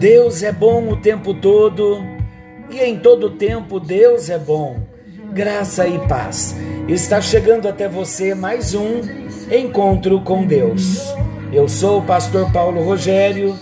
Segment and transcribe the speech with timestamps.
[0.00, 2.02] Deus é bom o tempo todo
[2.70, 4.80] e em todo tempo Deus é bom.
[5.30, 6.56] Graça e paz.
[6.88, 9.02] Está chegando até você mais um
[9.54, 11.14] encontro com Deus.
[11.52, 13.54] Eu sou o pastor Paulo Rogério,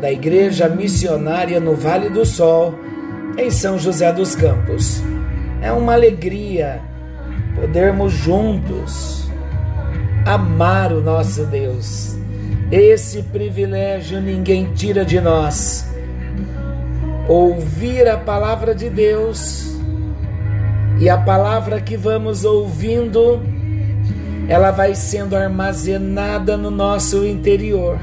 [0.00, 2.72] da Igreja Missionária no Vale do Sol,
[3.36, 5.02] em São José dos Campos.
[5.60, 6.80] É uma alegria
[7.60, 9.28] podermos juntos
[10.24, 12.16] amar o nosso Deus.
[12.70, 15.88] Esse privilégio ninguém tira de nós.
[17.28, 19.74] Ouvir a palavra de Deus
[21.00, 23.40] e a palavra que vamos ouvindo,
[24.48, 27.98] ela vai sendo armazenada no nosso interior.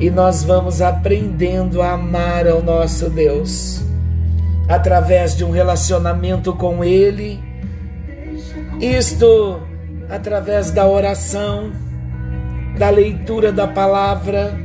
[0.00, 3.84] E nós vamos aprendendo a amar ao nosso Deus
[4.68, 7.38] através de um relacionamento com Ele.
[8.80, 9.60] Isto
[10.08, 11.72] através da oração,
[12.78, 14.56] da leitura da palavra,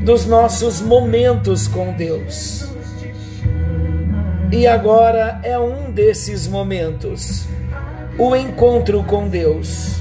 [0.00, 2.70] dos nossos momentos com Deus.
[4.52, 7.46] E agora é um desses momentos,
[8.18, 10.00] o encontro com Deus,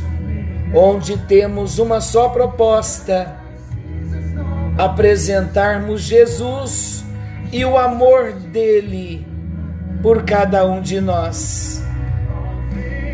[0.76, 3.36] onde temos uma só proposta:
[4.78, 7.04] apresentarmos Jesus
[7.52, 9.26] e o amor dele
[10.04, 11.84] por cada um de nós.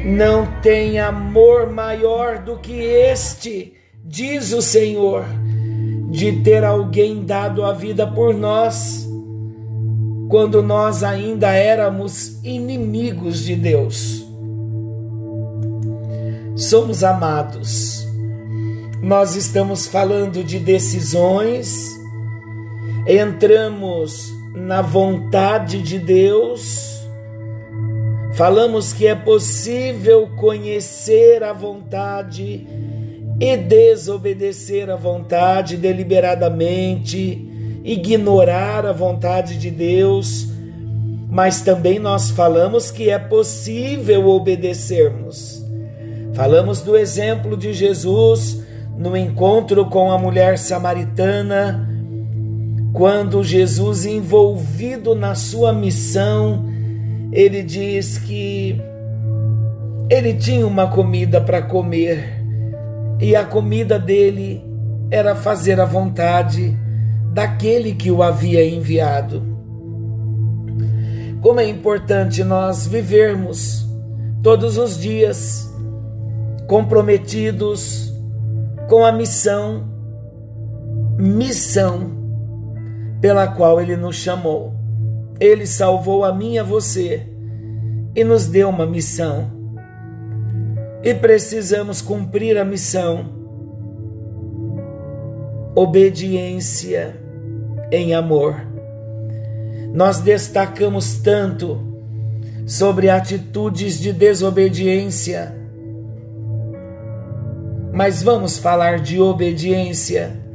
[0.03, 3.76] Não tem amor maior do que este,
[4.07, 5.25] diz o Senhor,
[6.09, 9.07] de ter alguém dado a vida por nós,
[10.29, 14.25] quando nós ainda éramos inimigos de Deus.
[16.55, 18.07] Somos amados.
[19.01, 21.91] Nós estamos falando de decisões,
[23.05, 26.97] entramos na vontade de Deus
[28.37, 32.67] Falamos que é possível conhecer a vontade
[33.39, 40.47] e desobedecer a vontade deliberadamente, ignorar a vontade de Deus,
[41.29, 45.63] mas também nós falamos que é possível obedecermos.
[46.33, 48.61] Falamos do exemplo de Jesus
[48.97, 51.87] no encontro com a mulher samaritana,
[52.93, 56.65] quando Jesus, envolvido na sua missão,
[57.31, 58.81] ele diz que
[60.09, 62.36] ele tinha uma comida para comer
[63.19, 64.63] e a comida dele
[65.09, 66.77] era fazer a vontade
[67.33, 69.43] daquele que o havia enviado.
[71.41, 73.87] Como é importante nós vivermos
[74.41, 75.71] todos os dias
[76.67, 78.13] comprometidos
[78.89, 79.87] com a missão,
[81.17, 82.17] missão
[83.21, 84.73] pela qual ele nos chamou.
[85.39, 87.27] Ele salvou a mim e a você
[88.15, 89.56] e nos deu uma missão.
[91.03, 93.25] E precisamos cumprir a missão.
[95.75, 97.15] Obediência
[97.91, 98.55] em amor.
[99.93, 101.79] Nós destacamos tanto
[102.65, 105.55] sobre atitudes de desobediência,
[107.93, 110.47] mas vamos falar de obediência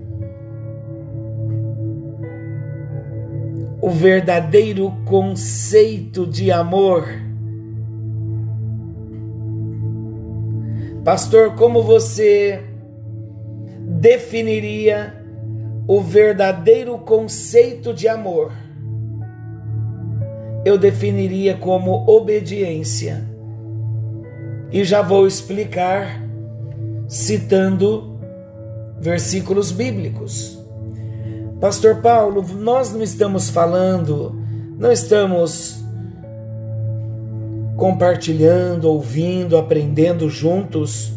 [3.82, 7.04] o verdadeiro conceito de amor.
[11.04, 12.62] Pastor, como você
[13.80, 15.20] definiria
[15.88, 18.52] o verdadeiro conceito de amor?
[20.64, 23.20] Eu definiria como obediência.
[24.70, 26.22] E já vou explicar
[27.08, 28.16] citando
[29.00, 30.56] versículos bíblicos.
[31.60, 34.40] Pastor Paulo, nós não estamos falando,
[34.78, 35.81] não estamos
[37.82, 41.12] compartilhando, ouvindo, aprendendo juntos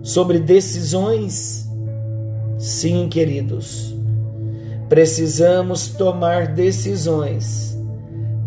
[0.00, 1.68] sobre decisões?
[2.56, 3.92] Sim, queridos,
[4.88, 7.76] precisamos tomar decisões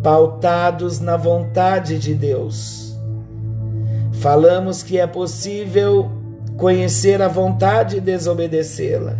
[0.01, 2.97] pautados na vontade de Deus.
[4.13, 6.09] Falamos que é possível
[6.55, 9.17] conhecer a vontade e desobedecê-la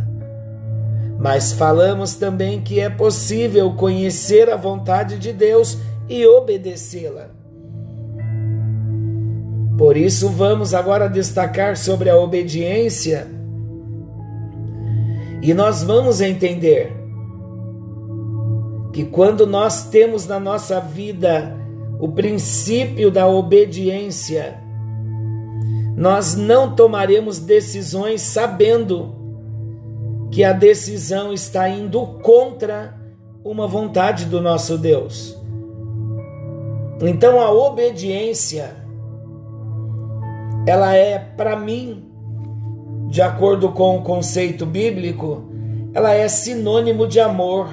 [1.20, 5.78] mas falamos também que é possível conhecer a vontade de Deus
[6.10, 7.43] e obedecê-la.
[9.78, 13.28] Por isso, vamos agora destacar sobre a obediência
[15.44, 16.94] e nós vamos entender
[18.94, 21.58] que quando nós temos na nossa vida
[22.00, 24.58] o princípio da obediência,
[25.98, 29.16] nós não tomaremos decisões sabendo
[30.32, 32.98] que a decisão está indo contra
[33.44, 35.38] uma vontade do nosso Deus.
[37.02, 38.83] Então a obediência
[40.66, 42.14] ela é para mim
[43.14, 45.44] de acordo com o conceito bíblico,
[45.94, 47.70] ela é sinônimo de amor.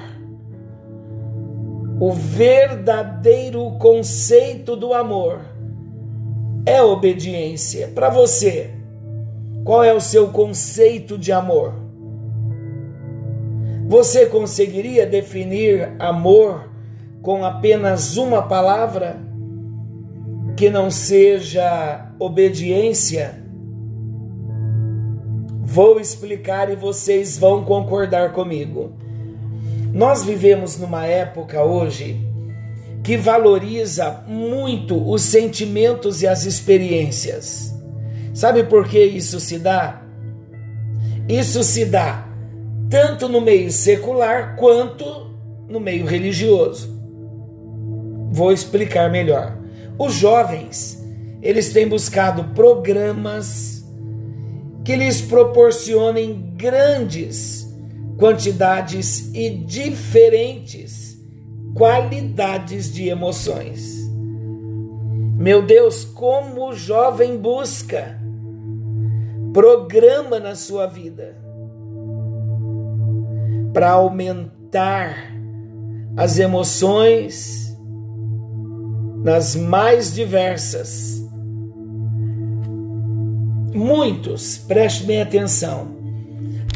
[1.99, 5.41] O verdadeiro conceito do amor
[6.63, 7.87] é obediência.
[7.87, 8.69] Para você,
[9.63, 11.73] qual é o seu conceito de amor?
[13.87, 16.69] Você conseguiria definir amor
[17.19, 19.17] com apenas uma palavra
[20.61, 23.43] que não seja obediência?
[25.59, 28.91] Vou explicar e vocês vão concordar comigo.
[29.91, 32.23] Nós vivemos numa época hoje
[33.03, 37.75] que valoriza muito os sentimentos e as experiências.
[38.31, 40.03] Sabe por que isso se dá?
[41.27, 42.29] Isso se dá
[42.87, 45.31] tanto no meio secular quanto
[45.67, 46.87] no meio religioso.
[48.29, 49.60] Vou explicar melhor.
[50.03, 50.99] Os jovens,
[51.43, 53.85] eles têm buscado programas
[54.83, 57.71] que lhes proporcionem grandes
[58.17, 61.23] quantidades e diferentes
[61.75, 63.95] qualidades de emoções.
[65.37, 68.19] Meu Deus, como o jovem busca
[69.53, 71.37] programa na sua vida
[73.71, 75.31] para aumentar
[76.17, 77.70] as emoções
[79.23, 81.21] nas mais diversas.
[83.73, 85.87] Muitos, preste bem atenção,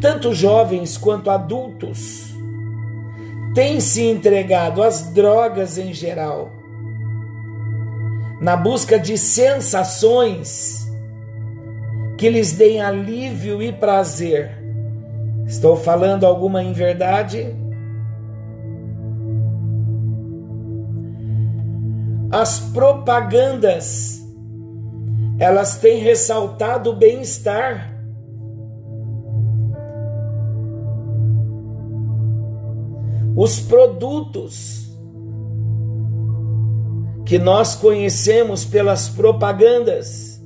[0.01, 2.33] tanto jovens quanto adultos,
[3.53, 6.49] têm se entregado às drogas em geral,
[8.39, 10.85] na busca de sensações
[12.17, 14.51] que lhes deem alívio e prazer.
[15.45, 17.53] Estou falando alguma inverdade?
[22.37, 24.21] As propagandas
[25.39, 27.97] elas têm ressaltado o bem-estar.
[33.37, 34.93] Os produtos
[37.25, 40.43] que nós conhecemos pelas propagandas,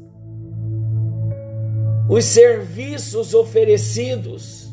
[2.07, 4.71] os serviços oferecidos,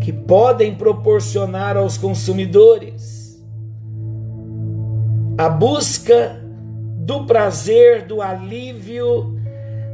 [0.00, 3.17] que podem proporcionar aos consumidores
[5.38, 6.36] a busca
[6.96, 9.38] do prazer, do alívio,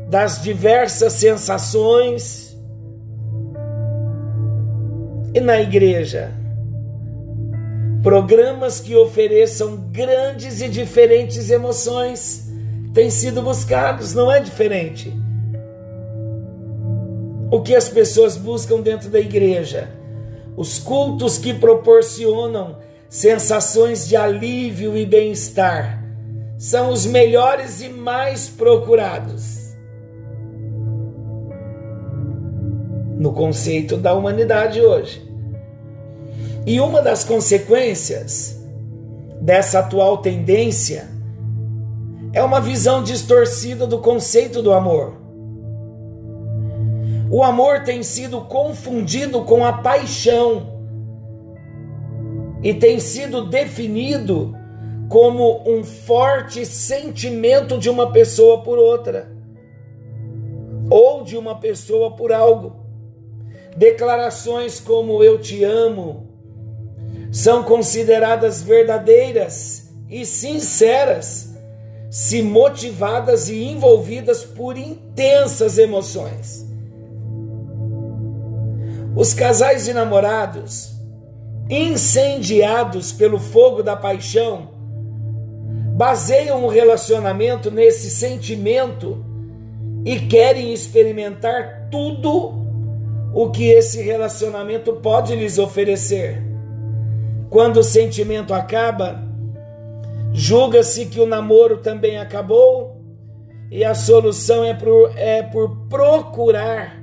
[0.09, 2.59] das diversas sensações.
[5.35, 6.33] E na igreja,
[8.03, 12.51] programas que ofereçam grandes e diferentes emoções
[12.95, 15.13] têm sido buscados, não é diferente.
[17.51, 19.91] O que as pessoas buscam dentro da igreja?
[20.57, 22.79] Os cultos que proporcionam
[23.15, 26.03] sensações de alívio e bem-estar
[26.59, 29.73] são os melhores e mais procurados.
[33.17, 35.25] No conceito da humanidade hoje.
[36.67, 38.61] E uma das consequências
[39.41, 41.07] dessa atual tendência
[42.33, 45.15] é uma visão distorcida do conceito do amor.
[47.31, 50.74] O amor tem sido confundido com a paixão
[52.65, 54.57] e tem sido definido
[55.11, 59.31] como um forte sentimento de uma pessoa por outra,
[60.89, 62.83] ou de uma pessoa por algo.
[63.77, 66.27] Declarações como eu te amo
[67.31, 71.53] são consideradas verdadeiras e sinceras
[72.09, 76.65] se motivadas e envolvidas por intensas emoções.
[79.15, 80.94] Os casais de namorados,
[81.69, 84.69] incendiados pelo fogo da paixão,
[85.97, 89.25] baseiam o relacionamento nesse sentimento
[90.05, 92.53] e querem experimentar tudo
[93.33, 96.43] o que esse relacionamento pode lhes oferecer.
[97.49, 99.23] Quando o sentimento acaba,
[100.33, 103.01] julga-se que o namoro também acabou
[103.71, 107.03] e a solução é por, é por procurar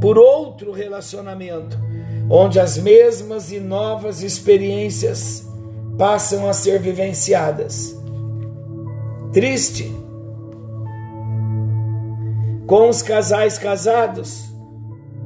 [0.00, 1.78] por outro relacionamento,
[2.28, 5.46] onde as mesmas e novas experiências
[5.96, 7.96] passam a ser vivenciadas.
[9.32, 9.94] Triste.
[12.66, 14.44] Com os casais casados,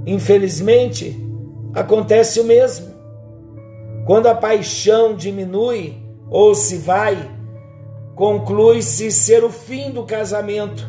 [0.06, 1.18] infelizmente,
[1.74, 2.90] acontece o mesmo.
[4.06, 5.96] Quando a paixão diminui
[6.28, 7.30] ou se vai,
[8.14, 10.86] conclui-se ser o fim do casamento.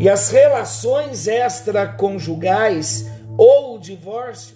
[0.00, 4.55] E as relações extraconjugais ou o divórcio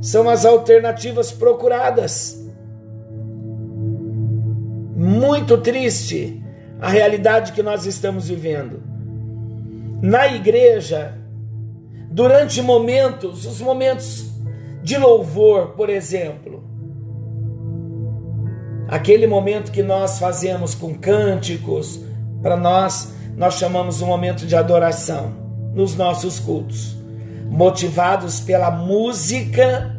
[0.00, 2.46] são as alternativas procuradas
[4.96, 6.42] muito triste
[6.80, 8.82] a realidade que nós estamos vivendo.
[10.02, 11.16] na igreja,
[12.10, 14.30] durante momentos, os momentos
[14.82, 16.62] de louvor, por exemplo,
[18.88, 22.00] aquele momento que nós fazemos com cânticos,
[22.42, 25.32] para nós, nós chamamos um momento de adoração
[25.74, 26.95] nos nossos cultos,
[27.50, 29.96] motivados pela música,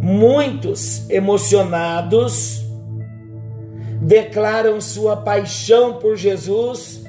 [0.00, 2.62] muitos emocionados
[4.02, 7.04] declaram sua paixão por Jesus,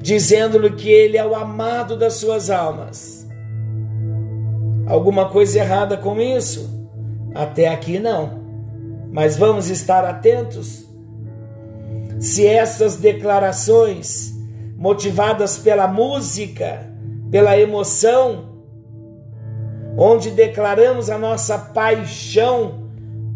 [0.00, 3.26] dizendo-lhe que ele é o amado das suas almas.
[4.86, 6.88] Alguma coisa errada com isso?
[7.34, 8.38] Até aqui não.
[9.10, 10.86] Mas vamos estar atentos.
[12.20, 14.34] Se essas declarações,
[14.76, 16.87] motivadas pela música,
[17.30, 18.48] pela emoção,
[19.96, 22.88] onde declaramos a nossa paixão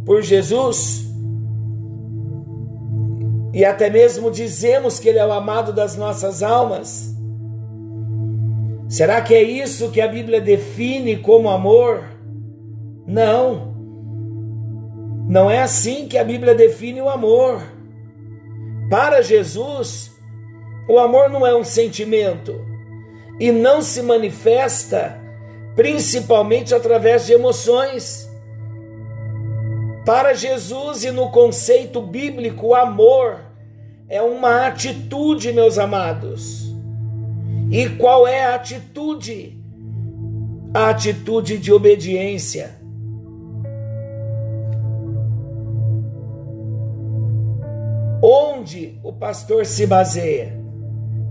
[0.04, 1.06] por Jesus,
[3.52, 7.14] e até mesmo dizemos que Ele é o amado das nossas almas.
[8.88, 12.04] Será que é isso que a Bíblia define como amor?
[13.06, 13.74] Não.
[15.28, 17.62] Não é assim que a Bíblia define o amor.
[18.88, 20.10] Para Jesus,
[20.88, 22.71] o amor não é um sentimento
[23.38, 25.20] e não se manifesta
[25.74, 28.30] principalmente através de emoções.
[30.04, 33.40] Para Jesus e no conceito bíblico, o amor
[34.08, 36.62] é uma atitude, meus amados.
[37.70, 39.58] E qual é a atitude?
[40.74, 42.82] A atitude de obediência.
[48.20, 50.60] Onde o pastor se baseia?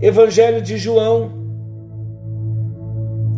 [0.00, 1.41] Evangelho de João,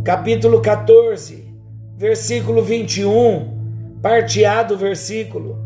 [0.05, 1.49] capítulo 14,
[1.97, 3.55] versículo 21
[4.03, 5.57] parteado o versículo.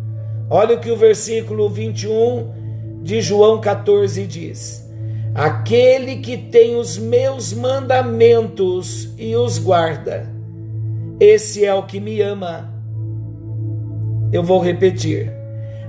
[0.49, 4.89] Olha o que o versículo 21 de João 14 diz:
[5.35, 10.33] Aquele que tem os meus mandamentos e os guarda,
[11.19, 12.73] esse é o que me ama.
[14.33, 15.33] Eu vou repetir.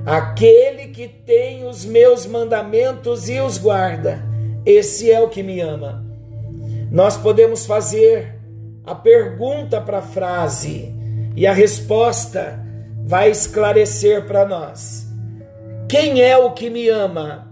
[0.04, 4.24] Aquele que tem os meus mandamentos e os guarda,
[4.66, 6.04] esse é o que me ama.
[6.92, 8.39] Nós podemos fazer
[8.90, 10.92] a pergunta para a frase:
[11.36, 12.60] e a resposta
[13.06, 15.08] vai esclarecer para nós.
[15.88, 17.48] Quem é o que me ama?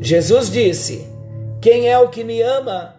[0.00, 1.06] Jesus disse:
[1.60, 2.96] Quem é o que me ama?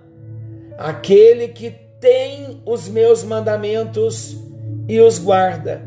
[0.78, 4.38] Aquele que tem os meus mandamentos
[4.88, 5.82] e os guarda.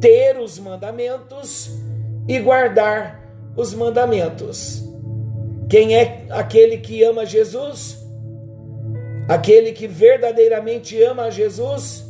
[0.00, 1.70] Ter os mandamentos
[2.26, 3.22] e guardar
[3.56, 4.82] os mandamentos.
[5.68, 8.01] Quem é aquele que ama Jesus?
[9.28, 12.04] Aquele que verdadeiramente ama Jesus?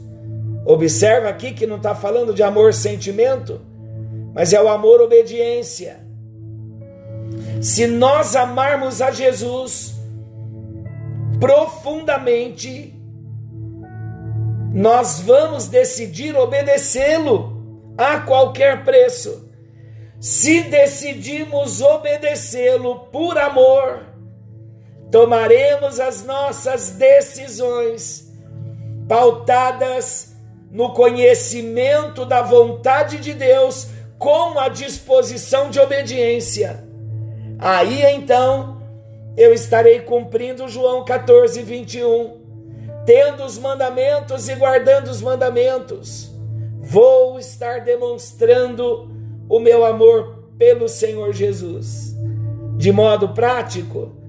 [0.65, 3.61] Observa aqui que não está falando de amor sentimento,
[4.33, 6.01] mas é o amor obediência.
[7.61, 9.95] Se nós amarmos a Jesus
[11.39, 12.95] profundamente,
[14.73, 17.63] nós vamos decidir obedecê-lo
[17.99, 19.51] a qualquer preço.
[20.21, 24.12] Se decidimos obedecê-lo por amor,
[25.13, 28.33] tomaremos as nossas decisões
[29.07, 30.35] pautadas
[30.71, 33.89] no conhecimento da vontade de Deus
[34.19, 36.83] com a disposição de obediência.
[37.59, 38.81] Aí então
[39.37, 42.41] eu estarei cumprindo João 14, 21,
[43.05, 46.31] tendo os mandamentos e guardando os mandamentos.
[46.81, 49.11] Vou estar demonstrando
[49.47, 52.17] o meu amor pelo Senhor Jesus.
[52.79, 54.22] De modo prático,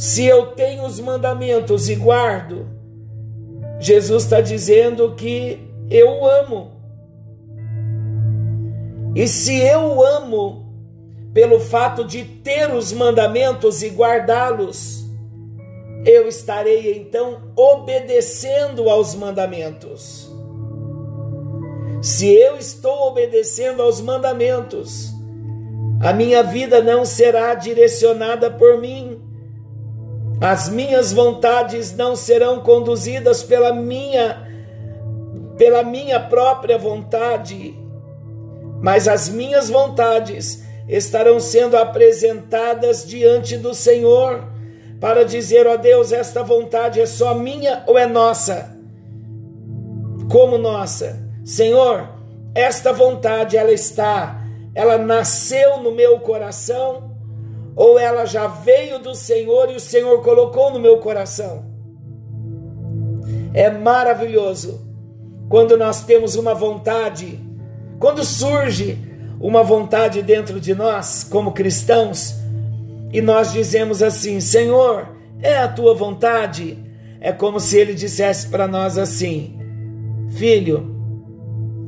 [0.00, 2.66] se eu tenho os mandamentos e guardo,
[3.78, 6.70] Jesus está dizendo que eu amo.
[9.14, 10.64] E se eu amo
[11.34, 15.04] pelo fato de ter os mandamentos e guardá-los,
[16.06, 20.32] eu estarei então obedecendo aos mandamentos.
[22.00, 25.10] Se eu estou obedecendo aos mandamentos,
[26.00, 29.19] a minha vida não será direcionada por mim,
[30.40, 34.48] as minhas vontades não serão conduzidas pela minha
[35.58, 37.78] pela minha própria vontade,
[38.80, 44.42] mas as minhas vontades estarão sendo apresentadas diante do Senhor
[44.98, 48.74] para dizer, ó Deus, esta vontade é só minha ou é nossa?
[50.30, 51.28] Como nossa?
[51.44, 52.08] Senhor,
[52.54, 54.42] esta vontade ela está,
[54.74, 57.09] ela nasceu no meu coração
[57.74, 61.64] ou ela já veio do Senhor e o Senhor colocou no meu coração.
[63.54, 64.80] É maravilhoso
[65.48, 67.38] quando nós temos uma vontade,
[67.98, 68.98] quando surge
[69.40, 72.34] uma vontade dentro de nós, como cristãos,
[73.12, 75.08] e nós dizemos assim: Senhor,
[75.42, 76.78] É a tua vontade?
[77.20, 79.58] É como se ele dissesse para nós assim:
[80.30, 80.94] Filho,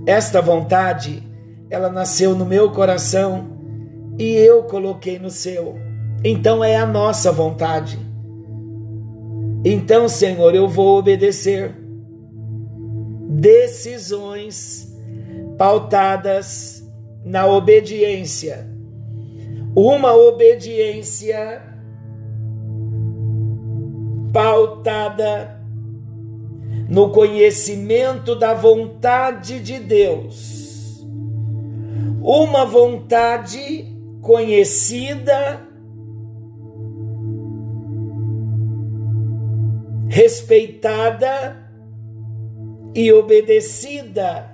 [0.07, 1.23] esta vontade,
[1.71, 3.62] ela nasceu no meu coração
[4.19, 5.77] e eu coloquei no seu.
[6.25, 7.99] Então é a nossa vontade.
[9.65, 11.75] Então, Senhor, eu vou obedecer.
[13.29, 14.93] Decisões
[15.57, 16.85] pautadas
[17.25, 18.67] na obediência.
[19.75, 21.63] Uma obediência
[24.33, 25.61] pautada
[26.89, 31.07] no conhecimento da vontade de Deus.
[32.21, 33.92] Uma vontade
[34.23, 35.69] conhecida,
[40.09, 41.57] respeitada
[42.95, 44.51] e obedecida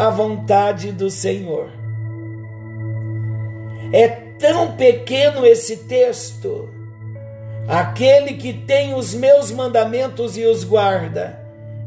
[0.00, 1.70] à vontade do Senhor.
[3.92, 6.68] É tão pequeno esse texto
[7.68, 11.38] Aquele que tem os meus mandamentos e os guarda,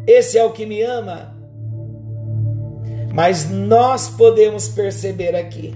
[0.07, 1.35] esse é o que me ama.
[3.13, 5.73] Mas nós podemos perceber aqui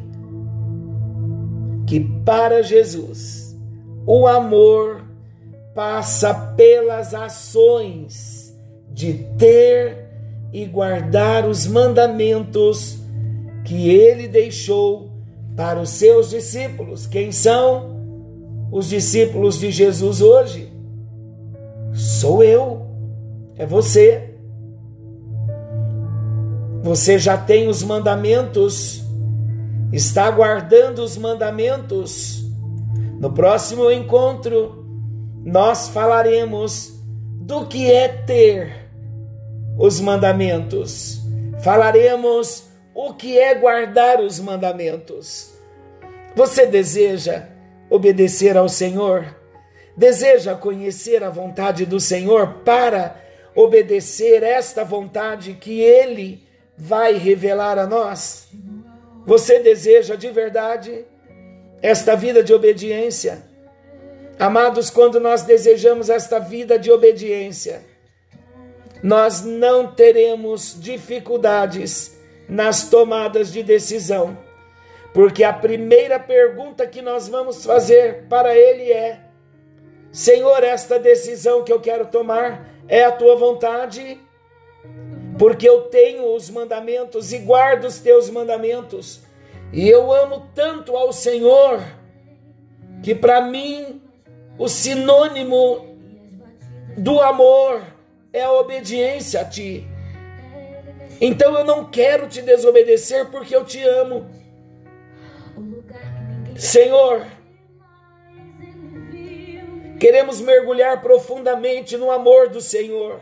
[1.89, 3.57] que para Jesus
[4.05, 5.03] o amor
[5.75, 8.57] passa pelas ações
[8.91, 10.07] de ter
[10.53, 12.99] e guardar os mandamentos
[13.65, 15.09] que ele deixou
[15.55, 17.05] para os seus discípulos.
[17.05, 17.99] Quem são?
[18.71, 20.71] os discípulos de Jesus hoje?
[21.93, 22.85] Sou eu,
[23.57, 24.35] é você.
[26.83, 29.03] Você já tem os mandamentos,
[29.91, 32.43] está guardando os mandamentos.
[33.19, 34.85] No próximo encontro,
[35.43, 36.93] nós falaremos
[37.41, 38.89] do que é ter
[39.77, 41.19] os mandamentos.
[41.63, 45.53] Falaremos o que é guardar os mandamentos.
[46.35, 47.47] Você deseja
[47.89, 49.35] obedecer ao Senhor?
[49.97, 53.19] Deseja conhecer a vontade do Senhor para
[53.55, 56.47] obedecer esta vontade que Ele
[56.77, 58.47] vai revelar a nós?
[59.25, 61.05] Você deseja de verdade
[61.81, 63.43] esta vida de obediência?
[64.37, 67.81] Amados, quando nós desejamos esta vida de obediência,
[69.03, 74.37] nós não teremos dificuldades nas tomadas de decisão
[75.13, 79.19] porque a primeira pergunta que nós vamos fazer para Ele é:
[80.11, 84.19] Senhor, esta decisão que eu quero tomar é a tua vontade?
[85.39, 89.21] Porque eu tenho os mandamentos e guardo os teus mandamentos,
[89.71, 91.81] e eu amo tanto ao Senhor,
[93.01, 94.01] que para mim
[94.57, 95.95] o sinônimo
[96.97, 97.81] do amor
[98.33, 99.87] é a obediência a ti.
[101.21, 104.29] Então eu não quero te desobedecer porque eu te amo.
[106.57, 107.25] Senhor,
[109.99, 113.21] queremos mergulhar profundamente no amor do Senhor,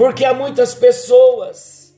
[0.00, 1.94] porque há muitas pessoas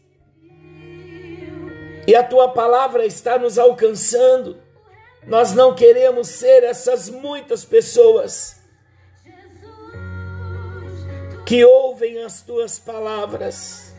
[2.05, 4.61] e a tua palavra está nos alcançando.
[5.25, 8.57] Nós não queremos ser essas muitas pessoas
[11.47, 13.95] que ouvem as tuas palavras,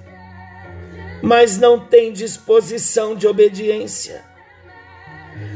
[1.21, 4.33] mas não têm disposição de obediência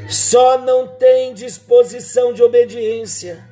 [0.07, 3.43] só não tem disposição de obediência,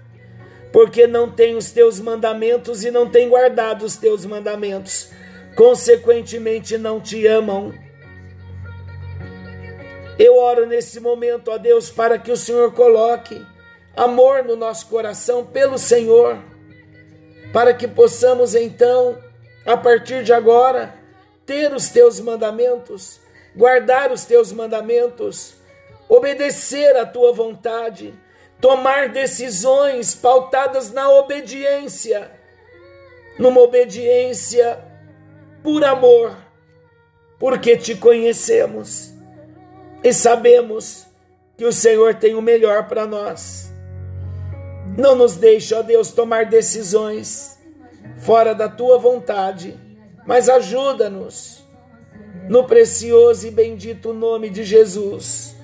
[0.76, 5.10] porque não tem os teus mandamentos e não tem guardado os teus mandamentos,
[5.56, 7.74] consequentemente não te amam.
[10.20, 13.42] Eu oro nesse momento, ó Deus, para que o Senhor coloque
[13.96, 16.44] amor no nosso coração pelo Senhor,
[17.54, 19.18] para que possamos então,
[19.66, 20.94] a partir de agora,
[21.46, 23.22] ter os teus mandamentos,
[23.56, 25.56] guardar os teus mandamentos
[26.10, 28.14] obedecer à tua vontade,
[28.60, 32.32] tomar decisões pautadas na obediência,
[33.38, 34.80] numa obediência
[35.64, 36.36] por amor,
[37.40, 39.14] porque te conhecemos
[40.04, 41.06] e sabemos
[41.58, 43.72] que o Senhor tem o melhor para nós.
[44.98, 47.60] Não nos deixe, ó Deus, tomar decisões
[48.18, 49.80] fora da tua vontade,
[50.26, 51.66] mas ajuda-nos
[52.48, 55.56] no precioso e bendito nome de Jesus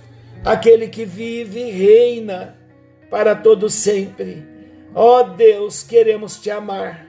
[0.43, 2.57] aquele que vive e reina
[3.11, 4.47] para todo sempre.
[4.95, 7.07] Ó oh Deus, queremos te amar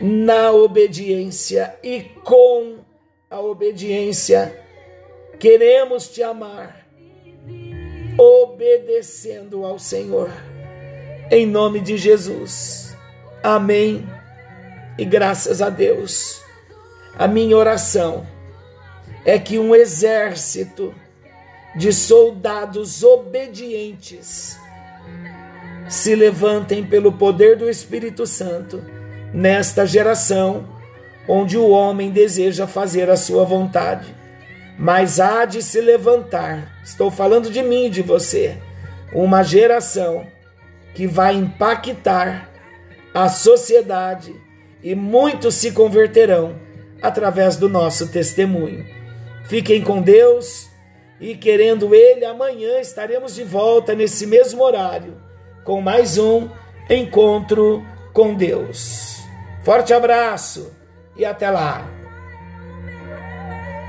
[0.00, 2.78] na obediência e com
[3.30, 4.58] a obediência.
[5.38, 6.88] Queremos te amar
[8.18, 10.30] obedecendo ao Senhor.
[11.30, 12.96] Em nome de Jesus.
[13.42, 14.08] Amém.
[14.98, 16.42] E graças a Deus.
[17.16, 18.26] A minha oração
[19.24, 20.94] é que um exército
[21.76, 24.58] de soldados obedientes
[25.88, 28.84] se levantem pelo poder do Espírito Santo
[29.32, 30.68] nesta geração
[31.26, 34.14] onde o homem deseja fazer a sua vontade.
[34.78, 38.56] Mas há de se levantar, estou falando de mim e de você,
[39.12, 40.26] uma geração
[40.94, 42.48] que vai impactar
[43.12, 44.34] a sociedade
[44.82, 46.56] e muitos se converterão
[47.02, 48.86] através do nosso testemunho.
[49.44, 50.68] Fiquem com Deus
[51.20, 55.27] e, querendo Ele, amanhã estaremos de volta nesse mesmo horário
[55.64, 56.48] com mais um
[56.88, 59.22] encontro com Deus.
[59.62, 60.72] Forte abraço
[61.16, 61.97] e até lá!